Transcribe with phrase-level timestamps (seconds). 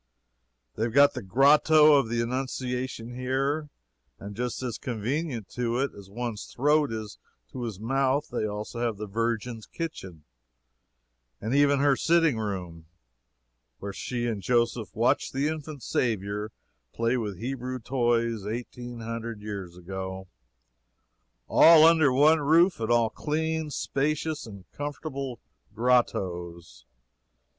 [0.77, 3.69] They have got the "Grotto" of the Annunciation here;
[4.17, 7.19] and just as convenient to it as one's throat is
[7.51, 10.23] to his mouth, they have also the Virgin's Kitchen,
[11.39, 12.87] and even her sitting room,
[13.77, 16.51] where she and Joseph watched the infant Saviour
[16.93, 20.27] play with Hebrew toys eighteen hundred years ago.
[21.47, 25.39] All under one roof, and all clean, spacious, comfortable
[25.75, 26.85] "grottoes."